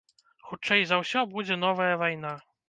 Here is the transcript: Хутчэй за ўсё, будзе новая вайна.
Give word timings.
Хутчэй 0.47 0.81
за 0.93 0.99
ўсё, 1.03 1.19
будзе 1.35 1.59
новая 1.67 1.91
вайна. 2.05 2.35